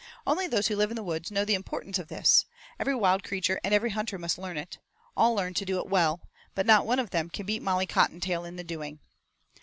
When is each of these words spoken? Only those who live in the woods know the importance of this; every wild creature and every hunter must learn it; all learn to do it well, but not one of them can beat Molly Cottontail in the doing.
Only 0.25 0.47
those 0.47 0.65
who 0.67 0.75
live 0.75 0.89
in 0.89 0.95
the 0.95 1.03
woods 1.03 1.29
know 1.29 1.45
the 1.45 1.53
importance 1.53 1.99
of 1.99 2.07
this; 2.07 2.47
every 2.79 2.95
wild 2.95 3.23
creature 3.23 3.61
and 3.63 3.71
every 3.71 3.91
hunter 3.91 4.17
must 4.17 4.39
learn 4.39 4.57
it; 4.57 4.79
all 5.15 5.35
learn 5.35 5.53
to 5.53 5.63
do 5.63 5.77
it 5.77 5.89
well, 5.89 6.27
but 6.55 6.65
not 6.65 6.87
one 6.87 6.97
of 6.97 7.11
them 7.11 7.29
can 7.29 7.45
beat 7.45 7.61
Molly 7.61 7.85
Cottontail 7.85 8.43
in 8.43 8.55
the 8.55 8.63
doing. 8.63 8.99